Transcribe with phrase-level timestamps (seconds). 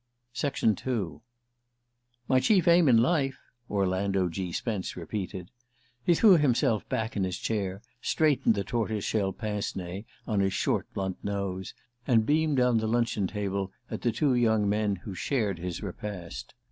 [0.43, 1.19] II
[2.27, 3.37] "My chief aim in life?"
[3.69, 4.51] Orlando G.
[4.51, 5.51] Spence repeated.
[6.03, 10.53] He threw himself back in his chair, straightened the tortoise shell pince nez, on his
[10.53, 11.75] short blunt nose,
[12.07, 16.55] and beamed down the luncheon table at the two young men who shared his repast.